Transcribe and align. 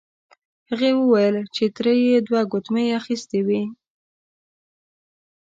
هغې 0.69 0.91
وویل 0.95 1.37
چې 1.55 1.63
تره 1.75 1.93
یې 2.05 2.17
دوه 2.27 2.41
ګوتمۍ 2.51 2.87
اخیستې 2.99 3.39
وې. 3.47 3.63